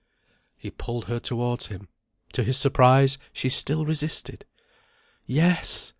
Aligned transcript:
He 0.57 0.71
pulled 0.71 1.05
her 1.05 1.19
towards 1.19 1.67
him. 1.67 1.87
To 2.33 2.43
his 2.43 2.57
surprise, 2.57 3.19
she 3.33 3.49
still 3.49 3.85
resisted. 3.85 4.45
Yes! 5.27 5.89